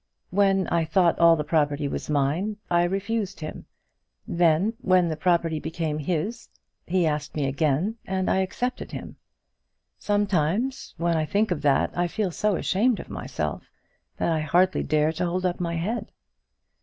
"When 0.31 0.67
I 0.69 0.83
thought 0.83 1.19
all 1.19 1.35
the 1.35 1.43
property 1.43 1.87
was 1.87 2.09
mine, 2.09 2.57
I 2.71 2.85
refused 2.85 3.39
him. 3.41 3.67
Then, 4.27 4.73
when 4.81 5.09
the 5.09 5.15
property 5.15 5.59
became 5.59 5.99
his, 5.99 6.49
he 6.87 7.05
asked 7.05 7.35
me 7.35 7.45
again, 7.45 7.97
and 8.07 8.27
I 8.27 8.37
accepted 8.37 8.93
him. 8.93 9.17
Sometimes, 9.99 10.95
when 10.97 11.15
I 11.15 11.25
think 11.27 11.51
of 11.51 11.61
that, 11.61 11.95
I 11.95 12.07
feel 12.07 12.31
so 12.31 12.55
ashamed 12.55 12.99
of 12.99 13.11
myself, 13.11 13.69
that 14.17 14.31
I 14.31 14.39
hardly 14.39 14.81
dare 14.81 15.11
to 15.11 15.25
hold 15.27 15.45
up 15.45 15.59
my 15.59 15.75
head." 15.75 16.11